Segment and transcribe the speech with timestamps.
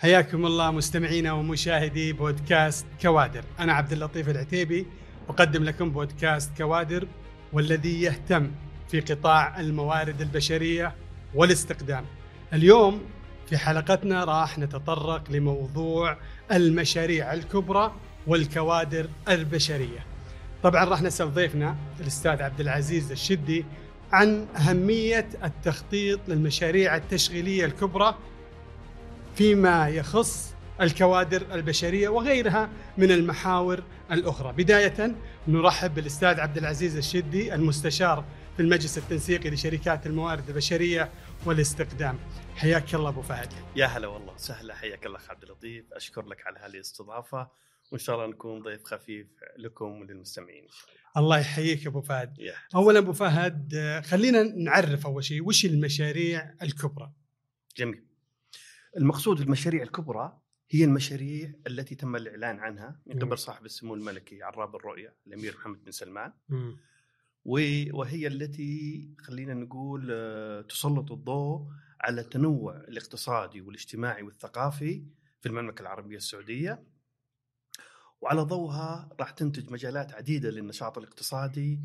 [0.00, 3.44] حياكم الله مستمعينا ومشاهدي بودكاست كوادر.
[3.60, 4.86] أنا عبد اللطيف العتيبي
[5.28, 7.08] أقدم لكم بودكاست كوادر
[7.52, 8.50] والذي يهتم
[8.90, 10.94] في قطاع الموارد البشرية
[11.34, 12.04] والاستقدام
[12.52, 13.02] اليوم
[13.46, 16.16] في حلقتنا راح نتطرق لموضوع
[16.52, 17.92] المشاريع الكبرى
[18.26, 20.06] والكوادر البشرية.
[20.62, 23.64] طبعا راح نسأل ضيفنا الأستاذ عبد العزيز الشدي
[24.12, 28.14] عن أهمية التخطيط للمشاريع التشغيلية الكبرى
[29.38, 34.52] فيما يخص الكوادر البشرية وغيرها من المحاور الأخرى.
[34.52, 35.16] بداية
[35.48, 38.24] نرحب بالأستاذ عبد العزيز الشدي المستشار
[38.56, 41.10] في المجلس التنسيقي لشركات الموارد البشرية
[41.46, 42.18] والاستقدام.
[42.56, 43.52] حياك الله أبو فهد.
[43.76, 47.48] يا هلا والله سهلا حياك الله اخ عبد اللطيف، أشكر لك على هذه الاستضافة
[47.92, 49.26] وإن شاء الله نكون ضيف خفيف
[49.58, 50.66] لكم وللمستمعين
[51.16, 51.38] الله.
[51.38, 52.38] يحييك أبو فهد.
[52.38, 52.54] يا.
[52.74, 57.12] اولا أبو فهد خلينا نعرف أول شيء وش المشاريع الكبرى؟
[57.76, 58.07] جميل.
[58.96, 64.76] المقصود المشاريع الكبرى هي المشاريع التي تم الإعلان عنها من قبل صاحب السمو الملكي عراب
[64.76, 66.32] الرؤية الأمير محمد بن سلمان.
[67.92, 71.66] وهي التي خلينا نقول آه، تسلط الضوء
[72.00, 75.04] على التنوع الاقتصادي والاجتماعي والثقافي
[75.40, 76.84] في المملكة العربية السعودية.
[78.20, 81.80] وعلى ضوءها راح تنتج مجالات عديدة للنشاط الاقتصادي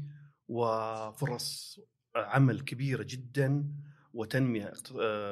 [0.48, 1.80] وفرص
[2.16, 3.74] عمل كبيرة جدا.
[4.14, 4.73] وتنمية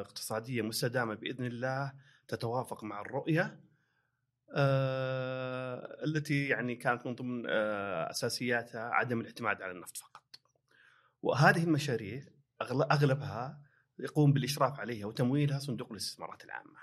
[0.01, 1.93] اقتصادية مستدامة بإذن الله
[2.27, 3.59] تتوافق مع الرؤية
[4.53, 10.23] آه، التي يعني كانت من ضمن آه، أساسياتها عدم الاعتماد على النفط فقط.
[11.21, 12.23] وهذه المشاريع
[12.91, 13.61] أغلبها
[13.99, 16.79] يقوم بالإشراف عليها وتمويلها صندوق الاستثمارات العامة.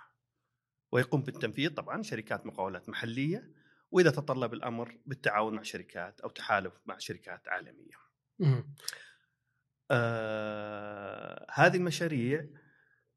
[0.92, 3.52] ويقوم بالتنفيذ طبعا شركات مقاولات محلية
[3.91, 7.96] وإذا تطلب الأمر بالتعاون مع شركات أو تحالف مع شركات عالمية.
[9.91, 12.47] آه هذه المشاريع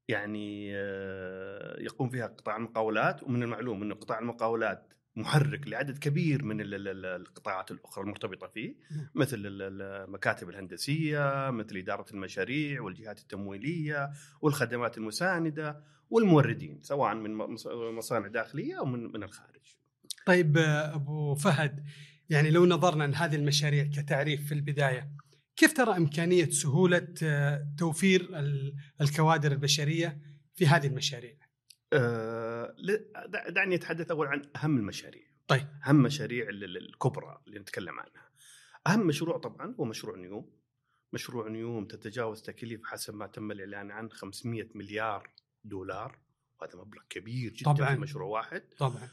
[0.08, 6.58] يعني آه يقوم فيها قطاع المقاولات ومن المعلوم إنه قطاع المقاولات محرك لعدد كبير من
[6.62, 8.76] القطاعات الأخرى المرتبطة فيه
[9.16, 14.12] مثل المكاتب الهندسية مثل إدارة المشاريع والجهات التمويلية
[14.42, 17.36] والخدمات المساندة والموردين سواء من
[17.96, 19.76] مصانع داخلية أو من من الخارج.
[20.26, 21.84] طيب أبو فهد
[22.30, 25.12] يعني لو نظرنا لهذه المشاريع كتعريف في البداية
[25.56, 28.30] كيف ترى إمكانية سهولة آه، توفير
[29.02, 30.22] الكوادر البشرية
[30.56, 31.38] في هذه المشاريع؟
[31.94, 32.76] أه
[33.50, 35.24] دعني أتحدث أول عن أهم المشاريع.
[35.48, 38.30] طيب أهم المشاريع الكبرى اللي نتكلم عنها.
[38.88, 40.62] أهم مشروع طبعا هو مشروع نيوم.
[41.14, 45.30] مشروع نيوم تتجاوز تكاليف حسب ما تم الإعلان عنه 500 مليار
[45.64, 46.20] دولار
[46.62, 47.96] وهذا مبلغ كبير جدا طبعا.
[47.96, 49.10] في مشروع واحد طبعا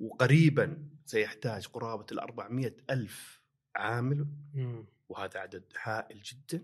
[0.00, 3.42] وقريبا سيحتاج قرابة ال 400 ألف
[3.76, 4.84] عامل م.
[5.08, 6.62] وهذا عدد هائل جدا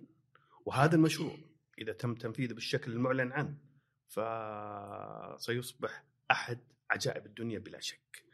[0.66, 1.38] وهذا المشروع
[1.78, 3.56] إذا تم تنفيذه بالشكل المعلن عنه
[4.08, 6.58] فسيصبح أحد
[6.90, 8.24] عجائب الدنيا بلا شك.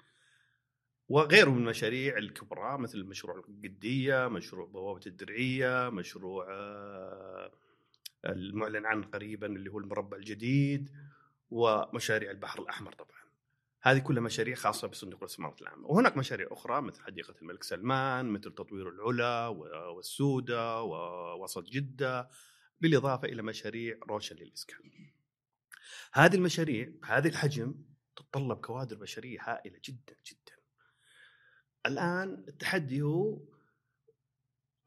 [1.09, 7.53] وغيره من المشاريع الكبرى مثل مشروع القدية، مشروع بوابة الدرعية، مشروع آه،
[8.27, 10.91] المعلن عنه قريبا اللي هو المربع الجديد
[11.51, 13.30] ومشاريع البحر الأحمر طبعا.
[13.83, 15.89] هذه كلها مشاريع خاصة بصندوق الاستثمارات العامة.
[15.89, 19.47] وهناك مشاريع أخرى مثل حديقة الملك سلمان مثل تطوير العلا
[19.89, 22.29] والسودة ووسط جدة
[22.81, 24.81] بالإضافة إلى مشاريع روشن للإسكان.
[26.13, 27.75] هذه المشاريع بهذه الحجم
[28.17, 30.53] تتطلب كوادر بشرية هائلة جدا جدا.
[31.87, 33.39] الآن التحدي هو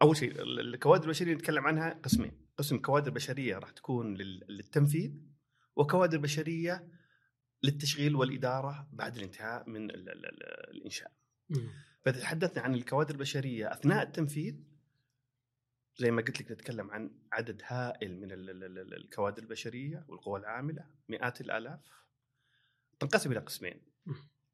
[0.02, 2.44] أول شيء الكوادر البشرية نتكلم عنها قسمين.
[2.58, 4.18] قسم كوادر بشرية راح تكون
[4.50, 5.12] للتنفيذ
[5.76, 6.88] وكوادر بشرية
[7.64, 10.44] للتشغيل والإدارة بعد الانتهاء من ال ال ال
[10.76, 11.12] الإنشاء.
[12.06, 14.56] فاذا تحدثنا عن الكوادر البشرية أثناء التنفيذ
[15.98, 18.28] زي ما قلت لك نتكلم عن عدد هائل من
[18.94, 21.80] الكوادر البشرية والقوى العاملة مئات الآلاف.
[23.00, 23.82] تنقسم إلى قسمين.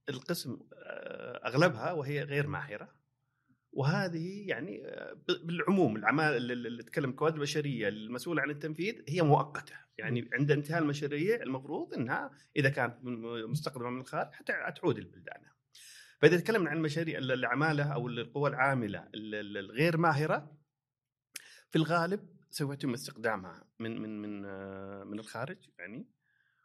[0.10, 2.99] القسم آه، أغلبها وهي غير ماهرة.
[3.72, 10.30] وهذه يعني آه، بالعموم العمال اللي تتكلم كوادر البشرية المسؤوله عن التنفيذ هي مؤقتة يعني
[10.34, 12.98] عند انتهاء المشاريع المفروض إنها إذا كانت
[13.50, 15.56] مستقدمه من الخارج حتعود لبلدانها.
[16.22, 20.58] فإذا تكلمنا عن المشاريع العماله أو القوى العاملة الغير ماهرة
[21.70, 26.08] في الغالب سوف يتم استخدامها من من من آه، من الخارج يعني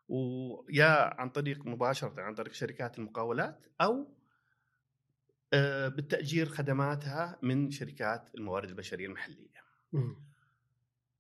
[0.09, 4.15] ويا عن طريق مباشرة عن طريق شركات المقاولات أو
[5.89, 9.65] بالتأجير خدماتها من شركات الموارد البشرية المحلية.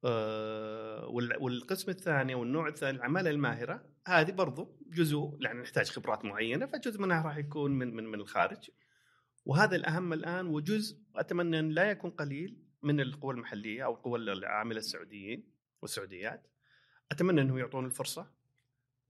[0.04, 1.06] آه،
[1.40, 7.22] والقسم الثاني والنوع الثاني العمالة الماهرة هذه برضو جزء يعني نحتاج خبرات معينة فجزء منها
[7.22, 8.70] راح يكون من من من الخارج.
[9.44, 14.78] وهذا الأهم الآن وجزء أتمنى أن لا يكون قليل من القوى المحلية أو القوى العاملة
[14.78, 15.50] السعوديين
[15.82, 16.46] والسعوديات.
[17.12, 18.30] أتمنى أنهم يعطون الفرصة.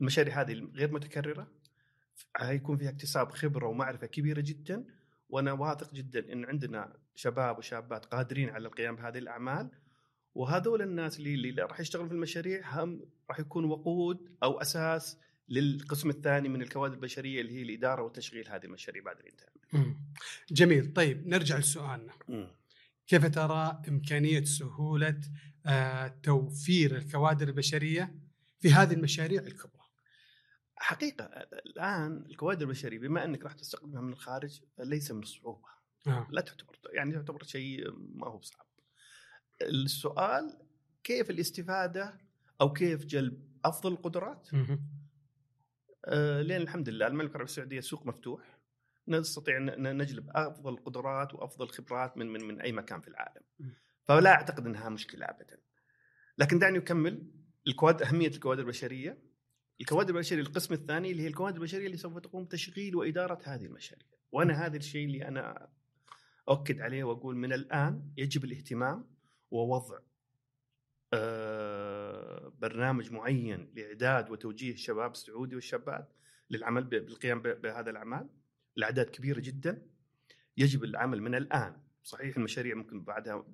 [0.01, 1.51] المشاريع هذه غير متكررة
[2.37, 4.85] حيكون فيها اكتساب خبرة ومعرفة كبيرة جدا
[5.35, 9.71] وأنا واثق جدا إن عندنا شباب وشابات قادرين على القيام بهذه الأعمال
[10.35, 13.01] وهذول الناس اللي, اللي راح يشتغلوا في المشاريع هم
[13.31, 18.65] راح يكون وقود أو أساس للقسم الثاني من الكوادر البشرية اللي هي الإدارة وتشغيل هذه
[18.65, 19.53] المشاريع بعد الانتهاء.
[20.51, 22.13] جميل، طيب نرجع لسؤالنا.
[23.07, 25.21] كيف ترى إمكانية سهولة
[25.67, 28.15] آه، توفير الكوادر البشرية
[28.61, 29.84] في هذه المشاريع الكبرى؟
[30.85, 31.25] حقيقة
[31.67, 35.69] الآن الكوادر البشرية بما أنك راح تستخدمها من الخارج فليس من الصعوبة.
[36.07, 36.27] آه.
[36.31, 38.67] لا تعتبر يعني تعتبر شيء ما هو صعب.
[39.63, 40.59] السؤال
[41.05, 42.21] كيف الاستفادة
[42.61, 44.49] أو كيف جلب أفضل القدرات؟
[46.05, 48.59] آه لين الحمد لله المملكة العربية السعودية سوق مفتوح.
[49.09, 53.43] نستطيع أن نجلب أفضل القدرات وأفضل الخبرات من من من أي مكان في العالم.
[54.03, 55.61] فلا أعتقد إنها مشكلة ابدا.
[56.39, 57.31] لكن دعني أكمل.
[57.67, 59.34] الكواد أهمية الكوادر البشرية
[59.81, 64.07] الكوادر البشريه القسم الثاني اللي هي الكوادر البشرية اللي سوف تقوم بتشغيل وإدارة هذه المشاريع.
[64.33, 65.69] وأنا هذا الشيء اللي أنا
[66.49, 69.07] أؤكد عليه وأقول من الآن يجب الاهتمام
[69.51, 69.99] ووضع
[71.13, 76.13] آه، برنامج معين لإعداد وتوجيه الشباب السعودي والشابات
[76.51, 78.29] للعمل بالقيام بهذا الأعمال.
[78.77, 79.87] الأعداد كبيرة جدا.
[80.57, 81.81] يجب العمل من الآن.
[82.03, 83.47] صحيح المشاريع ممكن بعدها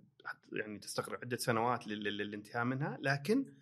[0.53, 3.55] يعني تستغرق عدة سنوات للانتهاء منها لكن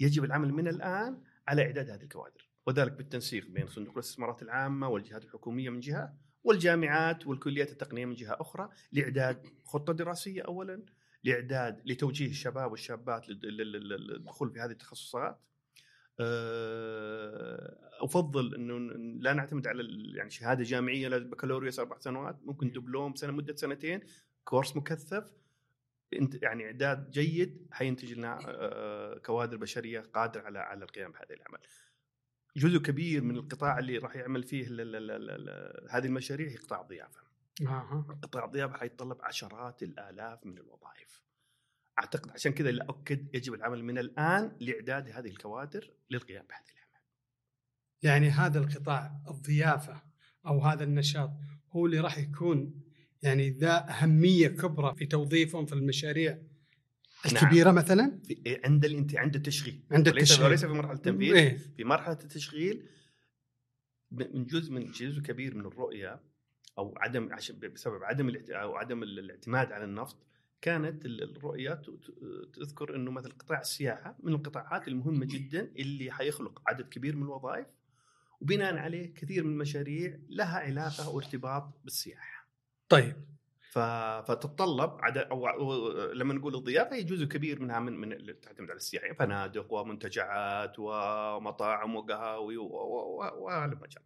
[0.00, 2.48] يجب العمل من الآن على إعداد هذه الكوادر.
[2.66, 8.36] وذلك بالتنسيق بين صندوق الاستثمارات العامة والجهات الحكومية من جهة والجامعات والكليات التقنية من جهة
[8.40, 10.84] أخرى لإعداد خطة دراسية اولا
[11.24, 15.40] لإعداد لتوجيه الشباب والشابات للدخول في هذه التخصصات.
[16.20, 18.78] آه، أفضل إنه
[19.20, 19.82] لا نعتمد على
[20.16, 24.00] يعني شهادة جامعية بكالوريوس أربع سنوات ممكن دبلوم سنة مدة سنتين
[24.44, 25.24] كورس مكثف
[26.42, 31.60] يعني اعداد جيد حينتج لنا آه، كوادر بشرية قادره على على القيام بهذه الأعمال.
[32.56, 34.66] جزء كبير من القطاع اللي راح يعمل فيه
[35.90, 37.20] هذه المشاريع هي قطاع الضيافه.
[38.22, 41.22] قطاع الضيافه حيتطلب عشرات الآلاف من الوظائف
[41.98, 47.02] أعتقد عشان كذا اللي اؤكد يجب العمل من الآن لإعداد هذه الكوادر للقيام بهذه الأعمال.
[48.02, 50.02] يعني هذا القطاع الضيافة
[50.46, 51.30] أو هذا النشاط
[51.70, 52.82] هو اللي راح يكون
[53.22, 56.38] يعني ذا أهمية كبرى في توظيفهم في المشاريع
[57.26, 57.74] الكبيرة نعم.
[57.74, 62.18] مثلا في عند الانت عند التشغيل عند التشغيل وليس في مرحلة التنفيذ إيه؟ في مرحلة
[62.22, 62.86] التشغيل
[64.10, 66.20] من جزء من جزء كبير من الرؤية
[66.78, 67.28] أو عدم
[67.74, 70.26] بسبب عدم أو عدم الاعتماد على النفط
[70.60, 71.82] كانت الرؤية
[72.54, 77.66] تذكر إنه مثل قطاع السياحة من القطاعات المهمة جدا اللي حيخلق عدد كبير من الوظائف
[78.40, 82.31] وبناء عليه كثير من المشاريع لها علاقة وارتباط بالسياحة.
[82.92, 83.16] طيب
[83.70, 85.48] فتتطلب عدد أو
[86.12, 91.96] لما نقول الضيافة هي جزء كبير منها من من تعتمد على السياحه فنادق ومنتجعات ومطاعم
[91.96, 94.04] وقهاوي وهذا ما جرى.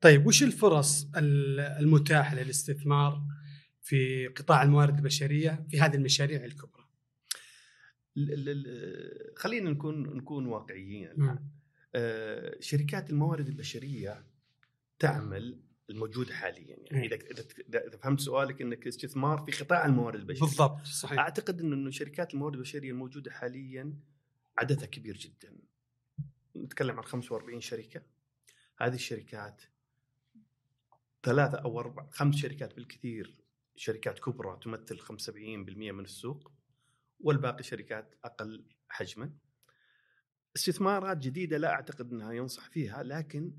[0.00, 3.22] طيب وش الفرص المتاحة للاستثمار
[3.82, 6.84] في قطاع الموارد البشرية في هذه المشاريع الكبرى؟
[9.36, 11.38] خلينا نكون نكون واقعيين
[11.94, 14.26] آه شركات الموارد البشرية
[14.98, 17.06] تعمل الموجود حاليا يعني.
[17.06, 17.18] إذا
[17.68, 20.40] إذا فهمت سؤالك إنك استثمار في قطاع الموارد البشرية.
[20.40, 21.18] بالضبط صحيح.
[21.18, 23.98] أعتقد انه شركات الموارد البشرية الموجودة حاليا
[24.58, 25.56] عددها كبير جدا.
[26.56, 28.02] نتكلم عن 45 شركة.
[28.78, 29.62] هذه الشركات
[31.22, 33.36] ثلاثة أو أربع خمس شركات بالكثير.
[33.76, 36.52] شركات كبرى تمثل 75% من السوق
[37.20, 39.32] والباقي شركات أقل حجما.
[40.56, 43.52] استثمارات جديدة لا أعتقد أنها ينصح فيها لكن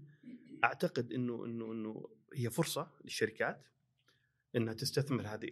[0.63, 3.67] أعتقد أنه أنه أنه هي فرصة للشركات
[4.55, 5.49] أنها تستثمر هذه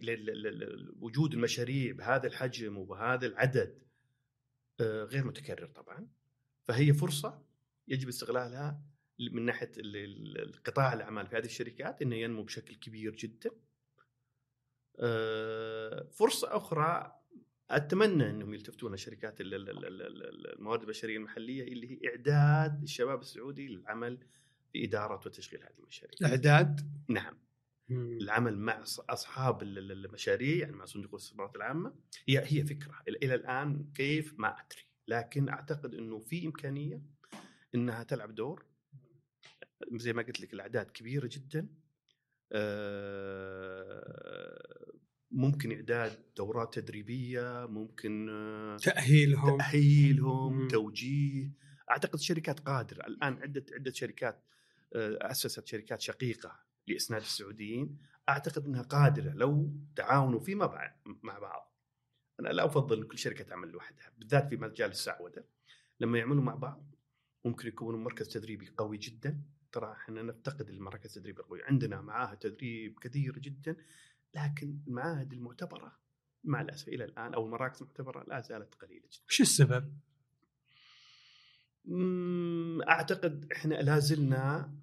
[1.00, 3.82] وجود المشاريع بهذا الحجم وبهذا العدد
[4.80, 6.08] آه، غير متكرر طبعا
[6.68, 7.42] فهي فرصة
[7.88, 8.82] يجب استغلالها
[9.18, 9.72] من ناحية
[10.64, 13.50] قطاع الأعمال في هذه الشركات إنه ينمو بشكل كبير جدا.
[14.98, 17.20] آه، فرصة أخرى
[17.70, 24.18] أتمنى إنهم يلتفتون شركات الموارد البشرية المحلية اللي هي إعداد الشباب السعودي للعمل
[24.72, 26.14] في إدارة وتشغيل هذه المشاريع.
[26.24, 27.38] اعداد؟ نعم.
[27.88, 28.18] مم.
[28.20, 31.94] العمل مع أصحاب المشاريع يعني مع صندوق الاستثمارات العامة
[32.28, 37.02] هي هي فكرة إلى الآن كيف ما أدري لكن أعتقد إنه في إمكانية
[37.74, 38.66] إنها تلعب دور
[39.92, 41.68] زي ما قلت لك الأعداد كبيرة جدا
[42.52, 44.20] آه،
[45.30, 50.68] ممكن إعداد دورات تدريبية ممكن آه، تأهيلهم تأهيلهم مم.
[50.68, 51.52] توجيه
[51.90, 54.44] أعتقد الشركات قادرة الآن عدة عدة شركات
[54.94, 60.92] أسست شركات شقيقة لإسناد السعوديين أعتقد إنها قادرة لو تعاونوا فيما
[61.22, 61.74] مع بعض
[62.40, 65.46] أنا لا أفضل كل شركة تعمل لوحدها بالذات في مجال السعودة
[66.00, 66.94] لما يعملوا مع بعض
[67.44, 69.42] ممكن يكونوا مركز تدريبي قوي جدا
[69.72, 73.76] ترى إحنا نفتقد المراكز التدريب القويه، عندنا معاهد تدريب كثيره جدا
[74.34, 76.00] لكن المعاهد المعتبرة
[76.44, 79.24] مع الاسف إلى الآن أو المراكز المعتبرة لا زالت قليلة جدا.
[79.28, 79.98] وش السبب؟
[82.88, 84.74] أعتقد إحنا لا زلنا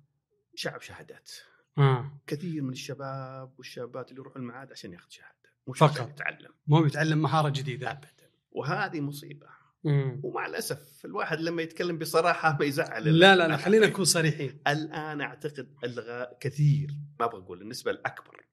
[0.56, 1.32] شعب شهادات.
[1.78, 2.22] آه.
[2.28, 5.54] كثير من الشباب والشابات اللي يروحوا المعاهد عشان ياخذ شهادة.
[5.68, 5.92] مش فقط.
[5.92, 6.52] عشان يتعلم.
[6.68, 7.92] مو بيتعلم مهارة جديدة.
[7.92, 8.30] ابدا.
[8.52, 9.48] وهذه مصيبة.
[9.84, 10.22] مم.
[10.24, 13.20] ومع الأسف الواحد لما يتكلم بصراحة ما يزعل.
[13.20, 14.62] لا لا لا خلينا نكون صريحين.
[14.68, 16.90] الآن أعتقد الغاء كثير.
[17.20, 18.46] ما أبغى أقول النسبة الأكبر.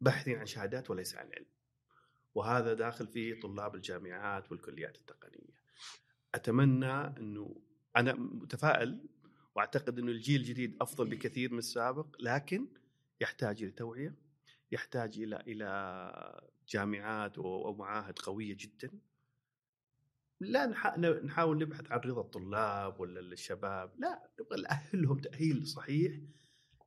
[0.00, 1.46] باحثين عن شهادات وليس عن علم
[2.34, 5.59] وهذا داخل فيه طلاب الجامعات والكليات التقنية.
[6.34, 7.56] أتمنى إنه
[7.96, 8.98] أنا متفائل
[9.56, 12.66] وأعتقد إنه الجيل الجديد أفضل بكثير من السابق لكن
[13.20, 14.14] يحتاج إلى توعية
[14.72, 18.90] يحتاج إلى إلى جامعات أو أو معاهد قوية جدا.
[20.40, 26.20] لا نح- نحاول نبحث عن رضا الطلاب ولا الشباب لا نبغى نأهلهم تأهيل صحيح.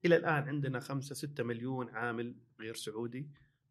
[0.06, 3.28] إلى الآن عندنا خمسة ستة مليون عامل غير سعودي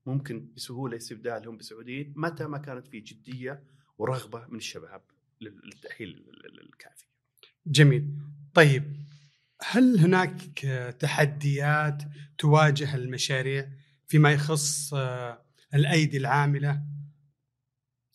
[0.07, 3.65] ممكن بسهولة استبدالهم بسعوديين متى ما كانت في جدية
[3.99, 5.03] ورغبة من الشباب.
[5.43, 7.07] لل- للتأهيل ال- ال- الكافي
[7.67, 8.19] جميل.
[8.55, 9.03] طيب
[9.63, 10.41] هل هناك
[11.01, 12.03] تحديات
[12.39, 13.69] تواجه المشاريع
[14.09, 15.45] فيما يخص آه،
[15.75, 16.83] الأيدي العاملة؟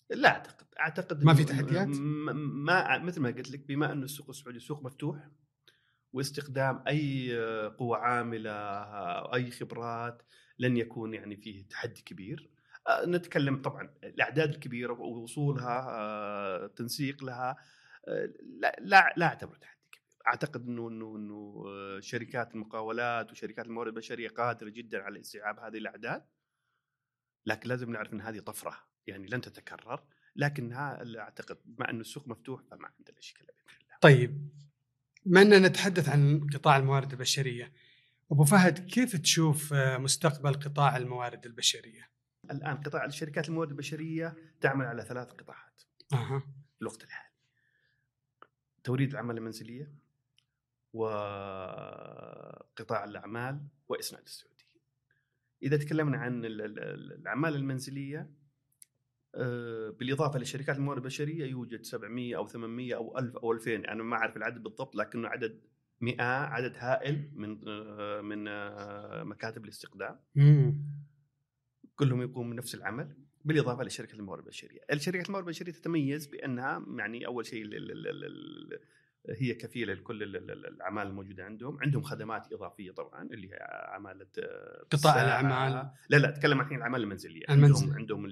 [0.10, 4.60] لا أعتقد أعتقد ما في تحديات؟ ما مثل ما قلت لك بما أنه السوق السعودي
[4.60, 5.30] سوق مفتوح
[6.14, 7.36] واستخدام أي
[7.78, 10.24] قوة عاملة أو أي خبرات
[10.60, 12.50] لن يكون يعني فيه تحدي كبير.
[12.50, 12.57] آه،
[12.90, 17.58] نتكلم طبعا الأعداد الكبيرة ووصولها آه، تنسيق لها
[18.08, 20.22] آه، لا لا لا أعتبره تحدي كبير.
[20.28, 25.78] أعتقد أنه أنه أنه آه، شركات المقاولات وشركات الموارد البشرية قادرة جدا على استيعاب هذه
[25.78, 26.26] الأعداد.
[27.46, 28.74] لكن لازم نعرف أن هذه طفرة
[29.08, 30.04] يعني لن تتكرر.
[30.36, 33.54] لكنها أعتقد بما أنه السوق مفتوح فما عندنا الله
[34.02, 34.50] طيب
[35.26, 37.74] بما إننا نتحدث عن قطاع الموارد البشرية؟
[38.32, 42.17] أبو فهد كيف تشوف مستقبل قطاع الموارد البشرية؟
[42.52, 45.82] الآن قطاع الشركات الموارد البشرية تعمل على ثلاث قطاعات.
[46.14, 46.40] أها.
[46.76, 47.28] في الوقت الحالي.
[48.84, 49.92] توريد العمالة المنزلية
[52.78, 54.58] وقطاع الأعمال وإسناد السعوديين
[55.64, 58.30] إذا تكلمنا عن ال- ال- ال- العمالة المنزلية
[59.36, 64.16] آه، بالإضافة لشركات الموارد البشرية يوجد 700 أو 800 أو 1000 أو 2000 أنا ما
[64.16, 65.62] أعرف العدد بالضبط لكنه عدد
[66.02, 70.20] 100 عدد هائل من آه، من آه، مكاتب الاستقدام.
[71.98, 77.46] كلهم يقومون بنفس العمل بالإضافة لشركه الموارد البشرية، الشركة الموارد البشرية تتميز بأنها يعني أول
[77.46, 77.68] شيء
[79.30, 83.88] هي كفيلة لكل ال- ال- ال- الأعمال الموجودة عندهم، عندهم خدمات إضافية طبعا اللي هي
[83.92, 84.26] عماله
[84.92, 85.24] قطاع الساعة.
[85.42, 85.90] الأعمال.
[86.10, 87.94] لا لا أتكلم الحين الأعمال المنزلية المنزل.
[87.94, 88.28] عندهم عندهم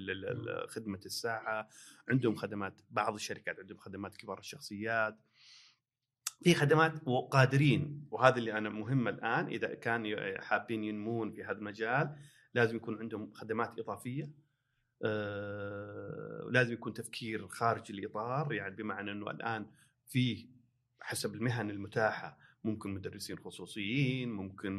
[0.66, 1.68] خدمة الساعة،
[2.08, 5.16] عندهم خدمات بعض الشركات عندهم خدمات كبار الشخصيات
[6.42, 12.16] في خدمات وقادرين وهذا اللي أنا مهم الآن إذا كان حابين ينمون في هذا المجال
[12.56, 14.32] لازم يكون عندهم خدمات إضافية
[15.04, 19.66] آه، لازم يكون تفكير خارج الإطار يعني بمعنى إنه الآن
[20.06, 20.48] في
[21.00, 24.72] حسب المهن المتاحة ممكن مدرسين خصوصيين ممكن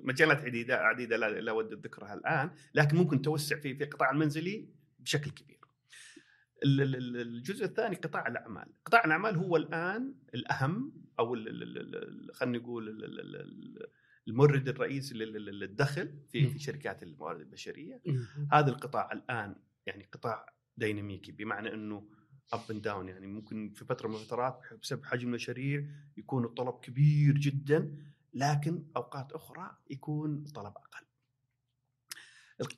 [0.00, 5.30] مجالات عديدة عديدة لا, ودي ذكرها الآن لكن ممكن توسع في في القطاع المنزلي بشكل
[5.30, 5.60] كبير.
[6.64, 11.34] ال- ال- ال- الجزء الثاني قطاع الأعمال، قطاع الأعمال هو الآن الأهم أو
[12.32, 12.88] خلينا نقول
[14.28, 16.48] المورد الرئيسي لل- لل- للدخل في مم.
[16.48, 18.26] في شركات الموارد البشرية، مم.
[18.52, 19.56] هذا القطاع الآن
[19.86, 22.08] يعني قطاع ديناميكي بمعنى إنه
[22.52, 27.34] up and down يعني ممكن في فترة من الفترات بسبب حجم المشاريع يكون الطلب كبير
[27.38, 27.96] جدا
[28.34, 31.06] لكن أوقات أخرى يكون الطلب أقل.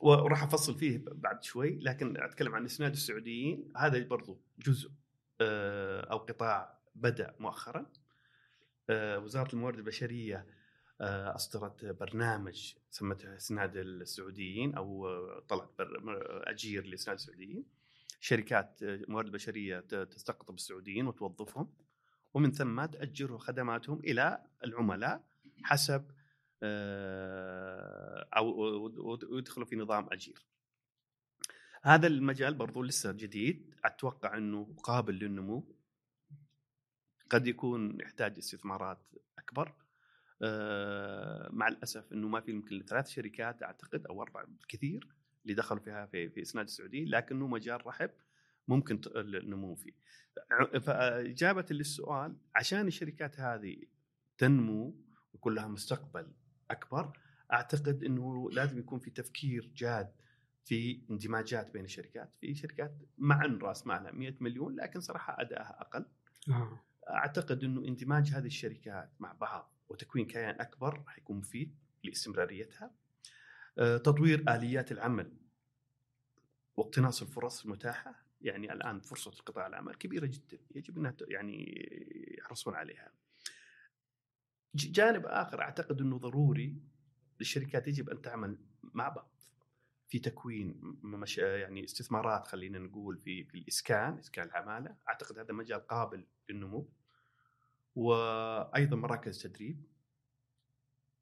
[0.01, 4.91] وراح أفصل فيه بعد شوي لكن أتكلم عن اسناد السعوديين هذا برضو جزء
[5.41, 7.87] آه، أو قطاع بدأ مؤخرا
[8.91, 10.47] آه، وزارة الموارد البشرية
[11.01, 15.71] أصدرت برنامج سمته اسناد السعوديين أو آه، طلعت
[16.47, 17.65] أجير لاسناد السعوديين.
[18.21, 21.75] شركات آه، موارد بشرية تستقطب السعوديين وتوظفهم
[22.35, 25.25] ومن ثم تأجر خدماتهم إلى العملاء
[25.63, 26.11] حسب
[26.63, 28.61] آه، أو
[29.31, 30.47] ويدخلوا في نظام أجير.
[31.83, 33.75] هذا المجال برضو لسه جديد.
[33.85, 35.75] أتوقع إنه قابل للنمو.
[37.31, 39.69] قد يكون يحتاج استثمارات أكبر.
[39.69, 39.88] آه،
[41.51, 45.09] مع الأسف إنه ما في يمكن ثلاث شركات أعتقد أو أربع كثير
[45.43, 48.11] اللي دخلوا فيها في في إسناد السعودي لكنه مجال رحب
[48.69, 49.93] ممكن النمو فيه.
[50.81, 53.77] فإجابة للسؤال عشان الشركات هذه
[54.39, 54.97] تنمو
[55.35, 56.33] ويكون لها مستقبل
[56.71, 57.19] أكبر
[57.53, 60.13] أعتقد إنه لازم يكون في تفكير جاد
[60.65, 65.81] في اندماجات بين الشركات، في شركات مع ان راس مالها 100 مليون لكن صراحة أدائها
[65.81, 66.07] أقل.
[66.51, 66.81] آه.
[67.11, 72.95] أعتقد إنه اندماج هذه الشركات مع بعض وتكوين كيان أكبر حيكون مفيد لاستمراريتها.
[73.79, 75.37] آه، تطوير آليات العمل
[76.77, 78.29] واقتناص الفرص المتاحة.
[78.41, 80.59] يعني الآن فرصة القطاع العمل كبيرة جدا.
[80.75, 81.89] يجب أنها يعني
[82.39, 83.13] يحرصون عليها.
[84.75, 86.83] جانب آخر أعتقد إنه ضروري
[87.41, 89.39] الشركات يجب أن تعمل مع بعض
[90.09, 94.97] في تكوين مش يعني استثمارات خلينا نقول في في الإسكان إسكان العمالة.
[95.09, 96.91] أعتقد هذا مجال قابل للنمو.
[97.99, 99.83] وأيضا مراكز تدريب.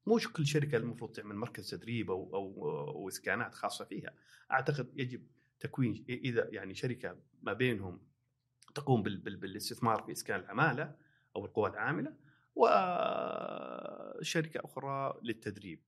[0.07, 4.13] مش كل شركة المفروض تعمل مركز تدريب أو أو, أو إسكانات خاصة فيها.
[4.51, 5.27] أعتقد يجب
[5.59, 8.01] تكوين إذا يعني شركة ما بينهم
[8.75, 10.95] تقوم بالاستثمار في إسكان العمالة
[11.35, 12.13] أو القوى العاملة
[12.55, 15.81] وشركه أخرى للتدريب.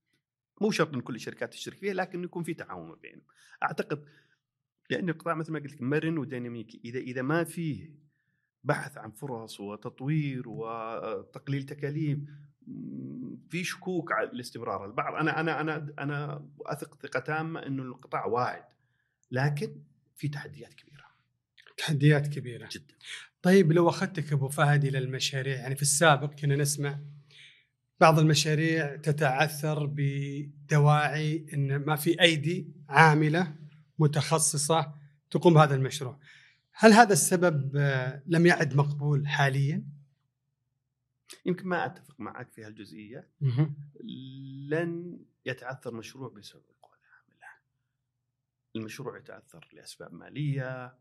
[0.62, 3.26] مو شرط إن كل الشركات تشترك فيها لكن يكون في تعاون ما بينهم.
[3.64, 4.06] أعتقد
[4.90, 6.82] لأن القطاع مثل ما قلت لك مرن وديناميكي.
[6.86, 8.09] إذا إذا ما فيه
[8.64, 12.20] بحث عن فرص وتطوير وتقليل تكاليف.
[13.50, 14.86] في شكوك على الاستمرار.
[14.86, 18.64] البعض أنا أنا أنا أنا أثق ثقة تامة إنه القطاع واعد
[19.32, 19.82] لكن
[20.16, 21.06] في تحديات كبيرة.
[21.78, 22.70] تحديات كبيرة.
[22.72, 22.94] جدا.
[23.42, 27.00] طيب لو أخذتك أبو فهد إلى المشاريع يعني في السابق كنا نسمع
[28.00, 33.56] بعض المشاريع تتعثر بدواعي إن ما في أيدي عاملة
[34.00, 34.94] متخصصة
[35.32, 36.20] تقوم بهذا المشروع.
[36.82, 39.84] هل هذا السبب آه، لم يعد مقبول حاليا؟
[41.46, 43.30] يمكن ما أتفق معك في هالجزئية
[44.70, 47.48] لن يتعثر مشروع بسبب القوى العامله.
[48.76, 50.98] المشروع يتعثر لأسباب مالية،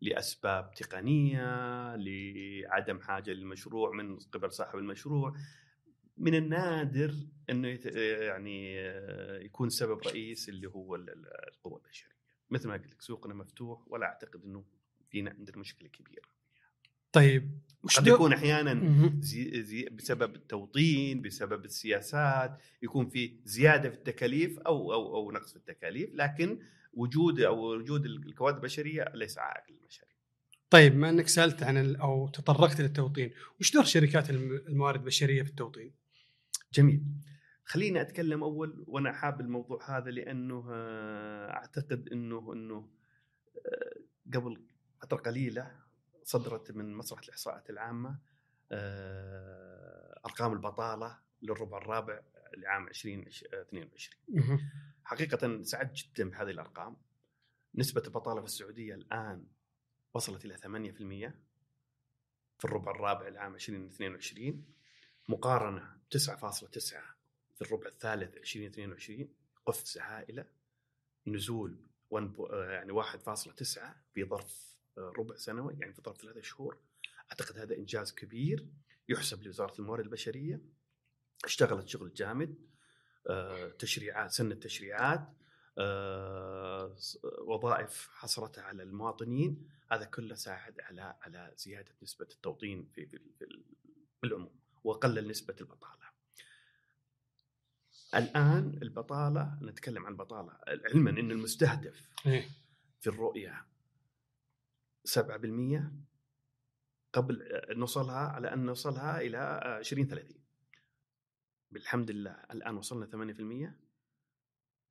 [0.00, 5.36] لأسباب تقنية، لعدم حاجة للمشروع من قبل صاحب المشروع،
[6.16, 7.14] من النادر
[7.50, 7.68] إنه
[7.98, 8.76] يعني
[9.44, 12.18] يكون سبب رئيس اللي هو القوى البشرية
[12.50, 14.64] مثل ما قلت لك سوقنا مفتوح ولا أعتقد إنه
[15.10, 16.22] فينا عندنا مشكلة كبيرة.
[17.12, 17.60] طيب
[17.96, 18.74] قد يكون أحيانا
[19.20, 25.50] زي زي بسبب التوطين بسبب السياسات يكون في زيادة في التكاليف أو أو أو نقص
[25.50, 26.58] في التكاليف لكن
[26.92, 30.18] وجود أو وجود الكوادر البشرية ليس عائق للمشاريع
[30.70, 33.30] طيب ما إنك سألت عن أو تطرقت للتوطين،
[33.60, 35.92] وش دور شركات الموارد البشرية في التوطين؟
[36.72, 37.02] جميل.
[37.64, 42.88] خليني أتكلم أول وأنا حاب الموضوع هذا لأنه آه، أعتقد إنه إنه
[43.66, 44.00] آه،
[44.34, 44.60] قبل
[45.00, 45.80] فتره قليلة
[46.24, 48.18] صدرت من مصلحه الإحصاءات العامة
[48.72, 52.20] آه، أرقام البطالة للربع الرابع
[52.56, 54.58] لعام 2022
[55.04, 56.96] حقيقة سعدت جدا بهذه الأرقام.
[57.74, 59.46] نسبة البطالة في السعودية الآن
[60.14, 61.34] وصلت إلى 8%
[62.58, 64.64] في الربع الرابع لعام 2022
[65.28, 66.28] مقارنة 9.9
[67.54, 69.28] في الربع الثالث 2022
[69.66, 70.44] قفزه هائلة.
[71.26, 71.80] نزول
[72.52, 73.80] يعني 1.9
[74.14, 74.77] في ظرف آه،
[75.18, 76.78] ربع سنوي يعني في ظرف ثلاثة شهور.
[77.30, 78.66] أعتقد هذا إنجاز كبير
[79.08, 80.60] يحسب لوزارة الموارد البشرية.
[81.44, 82.54] اشتغلت شغل جامد.
[83.26, 85.28] آه، تشريعات سن التشريعات.
[85.78, 86.96] آه،
[87.46, 89.68] وظائف حصرتها على المواطنين.
[89.92, 93.20] هذا كله ساعد على على زيادة نسبة التوطين في في
[94.22, 95.98] بالعموم وقلل نسبة البطالة.
[98.14, 102.48] الآن البطالة نتكلم عن البطالة علما أن المستهدف إيه.
[103.00, 103.64] في الرؤية
[105.04, 105.82] 7%
[107.12, 110.44] قبل نوصلها على أن نوصلها إلى 2030
[111.70, 113.88] بالحمد لله الآن وصلنا 8%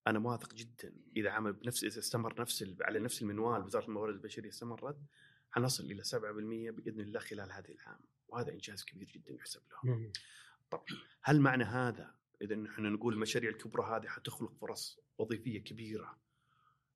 [0.08, 4.50] أنا موافق جدا إذا عمل بنفس إذا استمر نفس على نفس المنوال وزارة الموارد البشرية
[4.50, 4.98] استمرت
[5.52, 6.18] حنصل إلى 7%
[6.76, 10.12] بإذن الله خلال هذه العام وهذا إنجاز كبير جدا يحسب له.
[10.70, 10.84] طب
[11.22, 16.20] هل معنى هذا إذا نحن نقول المشاريع الكبرى هذه حتخلق فرص وظيفية كبيرة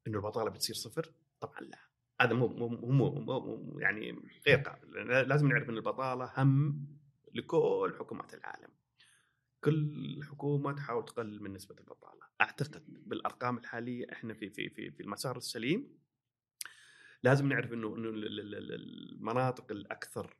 [0.07, 1.90] إنه البطالة بتصير صفر؟ طبعا لا.
[2.21, 5.07] هذا مو مو مو, يعني غير قابل.
[5.29, 6.85] لازم نعرف إن البطالة هم
[7.33, 8.69] لكل حكومات العالم.
[9.63, 15.03] كل حكومة تحاول تقلل من نسبة البطالة، أعتقد بالأرقام الحالية إحنا في في في في
[15.03, 15.97] المسار السليم.
[17.23, 20.35] لازم نعرف انه إنه المناطق الأكثر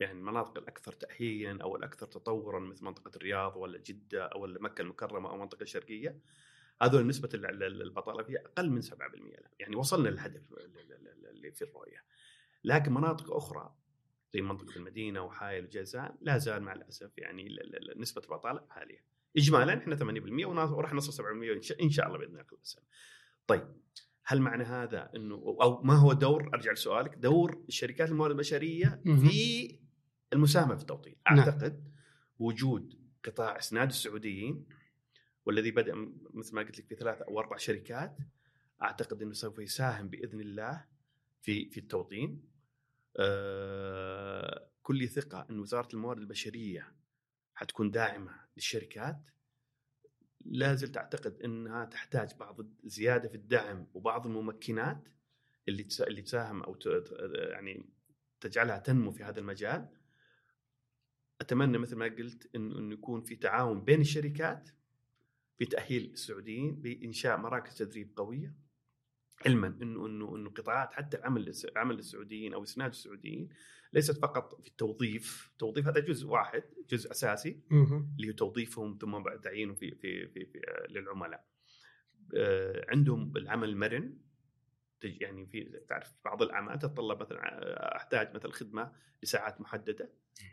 [0.00, 5.28] يعني المناطق الأكثر تاهيلا أو الأكثر تطورا مثل منطقة الرياض ولا جدة أو مكه المكرمة
[5.28, 6.20] أو المنطقة الشرقية.
[6.82, 8.94] هذول نسبة البطاله فيها أقل من 7%
[9.58, 10.52] يعني وصلنا للهدف
[11.30, 12.04] اللي في الرؤية.
[12.64, 13.74] لكن مناطق أخرى
[14.34, 17.48] زي منطقة المدينة وحائل وجازان لا زال مع الأسف يعني
[17.96, 19.04] نسبة البطاله عالية.
[19.36, 22.44] اجمالا إحنا 8% وراح نصل 7% إن شاء الله بإذن الله
[23.46, 23.76] طيب
[24.24, 29.78] هل معنى هذا إنه أو ما هو دور أرجع لسؤالك دور الشركات الموارد البشرية في
[30.32, 31.38] المساهمة في التوطين؟ نعم.
[31.38, 31.92] أعتقد نعم.
[32.38, 34.66] وجود قطاع إسناد السعوديين
[35.46, 35.94] والذي بدأ
[36.34, 38.16] مثل ما قلت لك في ثلاث أو أربع شركات
[38.82, 40.84] أعتقد إنه سوف يساهم بإذن الله
[41.42, 42.42] في في التوطين.
[43.16, 46.92] أه كل ثقة إن وزارة الموارد البشرية
[47.54, 49.20] حتكون داعمة للشركات
[50.44, 55.08] لا زلت أعتقد إنها تحتاج بعض زيادة في الدعم وبعض الممكنات
[55.68, 57.10] اللي اللي تساهم ت-
[57.50, 57.86] يعني
[58.40, 59.88] تجعلها تنمو في هذا المجال
[61.40, 64.70] أتمنى مثل ما قلت انه يكون في تعاون بين الشركات
[65.58, 68.54] في تاهيل السعوديين بإنشاء مراكز تدريب قوية
[69.46, 73.48] علما انه انه إنه قطاعات حتى العمل عمل السعوديين أو إسناد السعوديين
[73.92, 77.60] ليست فقط في التوظيف، التوظيف هذا جزء واحد، جزء أساسي.
[78.16, 81.46] اللي هو توظيفهم ثم بعد تعيينهم في في في, في للعملاء.
[82.36, 84.18] آه، عندهم العمل المرن
[85.04, 90.10] يعني في تعرف بعض الأعمال تتطلب مثلا أحتاج مثلا خدمة لساعات محددة.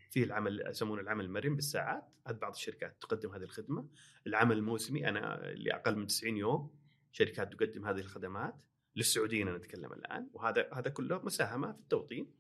[0.09, 2.03] في العمل يسمونه العمل المرن بالساعات.
[2.27, 3.87] هذه بعض الشركات تقدم هذه الخدمة.
[4.27, 6.75] العمل الموسمي أنا اللي أقل من 90 يوم
[7.11, 8.55] شركات تقدم هذه الخدمات.
[8.95, 10.29] للسعوديين أنا أتكلم الآن.
[10.33, 12.33] وهذا هذا كله مساهمة في التوطين.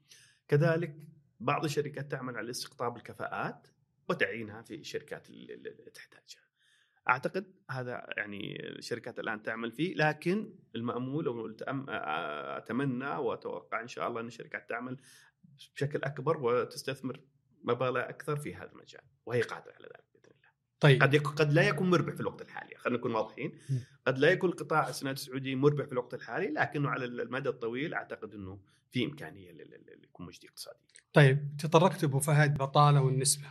[0.47, 0.95] كذلك
[1.39, 3.67] بعض الشركات تعمل على استقطاب الكفاءات
[4.09, 6.43] وتعيينها في الشركات اللي تحتاجها.
[7.09, 11.55] أعتقد هذا يعني الشركات الآن تعمل فيه لكن المأمول أو
[12.57, 14.97] أتمنى وأتوقع إن شاء الله إن الشركات تعمل
[15.75, 17.19] بشكل أكبر وتستثمر
[17.63, 20.49] مبالغ أكثر في هذا المجال وهي قادرة على ذلك بإذن الله.
[20.79, 23.59] طيب قد يكون قد لا يكون مربح في الوقت الحالي خلينا نكون واضحين.
[24.07, 28.33] قد لا يكون قطاع الاسناد السعودي مربح في الوقت الحالي لكنه على المدى الطويل أعتقد
[28.33, 28.59] إنه
[28.91, 29.51] في إمكانية
[30.03, 30.79] يكون مجدي اقتصادي.
[31.13, 33.45] طيب تطرقت أبو فهد بطالة والنسبة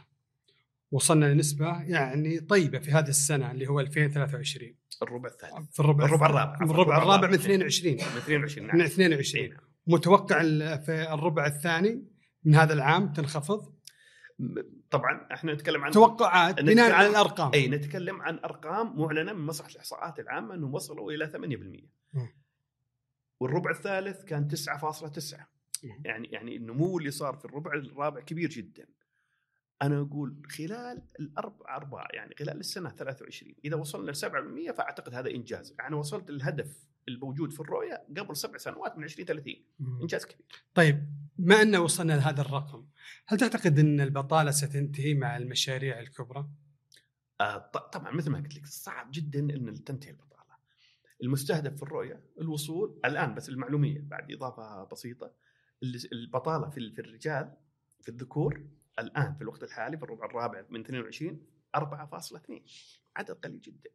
[0.92, 6.26] وصلنا لنسبة يعني طيبة في هذه السنة اللي هو 2023 الربع الثالث في الربع الربع
[6.26, 9.60] الرابع الربع الرابع من 22 من 22 من نعم 22 إي نعم.
[9.86, 10.42] متوقع
[10.76, 12.04] في الربع الثاني
[12.44, 13.74] من هذا العام تنخفض؟
[14.90, 17.50] طبعا إحنا نتكلم عن توقعات بناء على الأرقام.
[17.54, 21.36] اي نتكلم عن أرقام معلنة من مصلحة الإحصاءات العامة إنهم وصلوا إلى 8%
[22.14, 22.28] مم.
[23.40, 25.36] والربع الثالث كان 9.9
[25.82, 26.02] مم.
[26.04, 28.86] يعني يعني النمو اللي صار في الربع الرابع كبير جدا.
[29.82, 35.30] أنا أقول خلال الاربع اربعه يعني خلال السنة 23 إذا وصلنا ل 7% فأعتقد هذا
[35.30, 40.00] إنجاز أنا وصلت للهدف الموجود في الرؤية قبل سبع سنوات من 2030 مم.
[40.00, 41.06] إنجاز كبير طيب
[41.38, 42.86] ما أن وصلنا لهذا الرقم
[43.26, 46.48] هل تعتقد أن البطالة ستنتهي مع المشاريع الكبرى؟
[47.40, 47.58] آه،
[47.92, 50.32] طبعا مثل ما قلت لك صعب جدا أن تنتهي البطالة.
[51.22, 55.32] المستهدف في الرؤية الوصول الآن بس المعلومية بعد إضافة بسيطة
[55.82, 57.52] ال- البطالة في ال- في الرجال
[58.02, 58.64] في الذكور
[58.98, 62.52] الآن في الوقت الحالي في الربع الرابع من 22 4.2
[63.16, 63.90] عدد قليل جدا.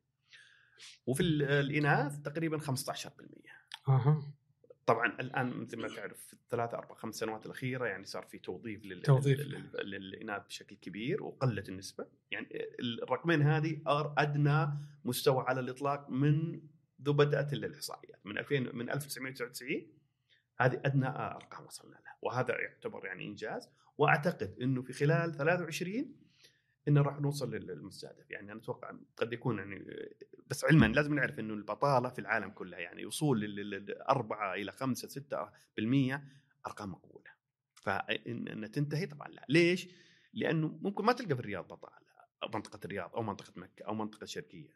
[1.05, 3.11] وفي ال- الإناث تقريبا 15%.
[3.89, 4.33] أها
[4.85, 8.85] طبعا الآن مثل ما تعرف في الثلاث أربع خمس سنوات الأخيرة يعني صار في توظيف
[8.85, 9.01] لل...
[9.01, 9.39] توظيف.
[9.39, 9.69] لل...
[9.73, 9.89] لل...
[9.89, 12.47] للإناث بشكل كبير وقلت النسبة يعني
[13.03, 14.67] الرقمين هذه أر- أدنى
[15.05, 16.61] مستوى على الإطلاق من
[17.01, 19.87] ذو بدات الاحصائيات من 2000 من 1999
[20.59, 26.15] هذه أدنى أرقام وصلنا لها وهذا يعتبر يعني إنجاز وأعتقد إنه في خلال 23
[26.87, 28.31] إنه راح نوصل لل- للمستهدف.
[28.31, 29.85] يعني أنا أتوقع قد يكون يعني
[30.47, 35.07] بس علما لازم نعرف إنه البطالة في العالم كلها يعني وصول لل 4 إلى 5
[35.07, 36.21] 6%
[36.67, 37.31] أرقام مقبولة.
[37.75, 39.45] فان تنتهي طبعا لا.
[39.49, 39.87] ليش؟
[40.33, 42.07] لأنه ممكن ما تلقى في الرياض بطالة
[42.43, 44.69] أو منطقة الرياض أو منطقة مكة أو منطقة شرقيه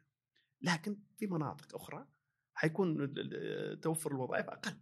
[0.62, 2.08] لكن في مناطق أخرى
[2.54, 3.14] حيكون
[3.82, 4.74] توفر الوظائف أقل.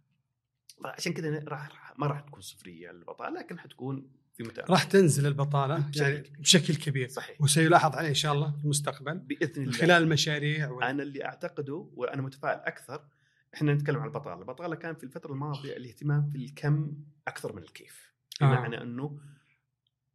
[0.84, 6.02] فعشان كذا راح- ما راح تكون صفريه البطاله لكن حتكون متى راح تنزل البطالة بشكل
[6.02, 6.40] يعني كبير.
[6.40, 10.84] بشكل كبير صحيح وسيلاحظ عليه إن شاء الله في المستقبل بإذن الله خلال المشاريع وال...
[10.84, 13.08] أنا اللي أعتقده وأنا متفائل أكثر
[13.54, 16.96] إحنا نتكلم عن البطالة، البطالة كان في الفترة الماضية الاهتمام في الكم
[17.28, 18.14] أكثر من الكيف.
[18.42, 18.44] آه.
[18.44, 19.20] بمعنى أنه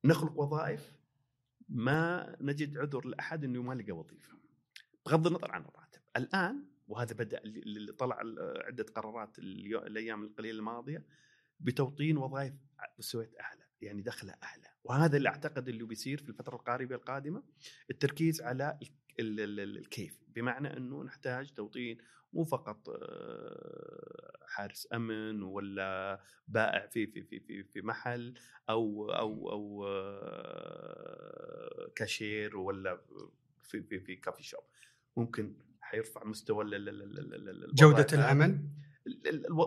[0.05, 0.91] نخلق وظائف
[1.69, 4.33] ما نجد عذر لأحد إنه ما لقى وظيفة.
[5.05, 8.19] بغض النظر عن الراتب، الآن وهذا بدأ اللي طلع
[8.65, 11.05] عدة قرارات الأيام القليلة الماضية
[11.59, 12.53] بتوطين وظائف
[12.99, 17.43] مستويات أعلى، يعني دخله أعلى، وهذا اللي أعتقد اللي بيصير في الفترة القاربة القادمة
[17.89, 18.79] التركيز على
[19.19, 20.19] ال- ال- ال- الكيف.
[20.27, 21.97] بمعنى إنه نحتاج توطين
[22.33, 28.33] مو فقط آه، حارس أمن ولا بائع في في في في, في محل
[28.69, 33.01] أو أو أو آه، كاشير ولا
[33.63, 34.63] في في في كافي شوب.
[35.17, 36.63] ممكن حيرفع مستوى
[38.13, 38.19] هذه.
[38.23, 38.59] العمل؟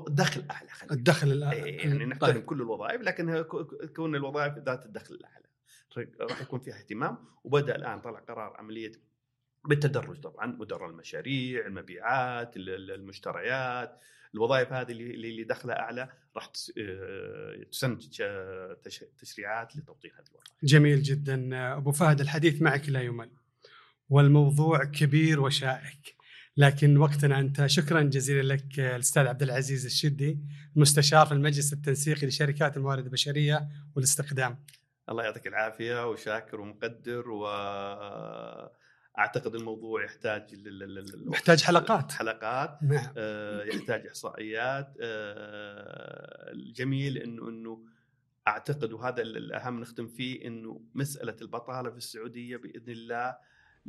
[0.08, 2.44] الدخل أعلى خلينا الدخل الآن إيه، يعني نحترم طيب.
[2.44, 3.42] كل الوظائف لكن
[3.96, 5.44] كون الوظائف ذات الدخل الأعلى.
[6.20, 8.92] راح يكون فيها اهتمام وبدأ الآن طلع قرار عملية
[9.64, 14.00] بالتدرج طبعا مدراء المشاريع المبيعات ال- ال- المشتريات.
[14.34, 17.64] الوظائف هذه اللي اللي دخلها أعلى راح آه،
[18.84, 20.64] تش- تشريعات لتوطين هذه الوظائف.
[20.64, 23.30] جميل جدا أبو فهد الحديث معك لا يمل
[24.10, 26.17] والموضوع كبير وشائك.
[26.58, 30.38] لكن وقتنا انت شكرا جزيلا لك الأستاذ عبد العزيز الشدي
[30.76, 34.64] مستشار في المجلس التنسيقي لشركات الموارد البشرية والاستخدام.
[35.08, 37.46] الله يعطيك العافية وشاكر ومقدر و
[39.18, 40.54] اعتقد الموضوع يحتاج
[41.26, 42.12] محتاج حلقات.
[42.12, 42.78] حلقات.
[42.82, 43.12] نعم.
[43.16, 44.96] آه يحتاج إحصائيات.
[45.00, 47.84] آه الجميل إنه إنه
[48.48, 53.36] أعتقد وهذا الأهم نختم فيه إنه مسألة البطالة في السعودية بإذن الله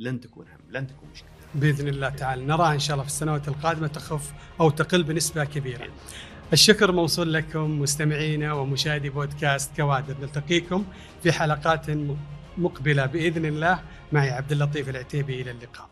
[0.00, 1.30] لن تكون هم لن تكون مشكلة.
[1.54, 2.44] بإذن الله تعالى.
[2.44, 5.88] نرى إن شاء الله في السنوات القادمة تخف أو تقل بنسبة كبيرة.
[6.52, 10.16] الشكر موصول لكم مستمعينا ومشاهدي بودكاست كوادر.
[10.20, 10.84] نلتقيكم
[11.22, 11.86] في حلقات
[12.58, 13.82] مقبلة بإذن الله.
[14.12, 15.90] معي عبد اللطيف العتيبي إلى اللقاء.